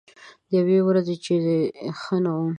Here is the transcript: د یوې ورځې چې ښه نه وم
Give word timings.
د 0.49 0.51
یوې 0.59 0.79
ورځې 0.87 1.15
چې 1.23 1.33
ښه 1.99 2.17
نه 2.23 2.31
وم 2.35 2.49